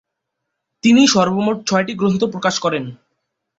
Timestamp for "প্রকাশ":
2.23-2.55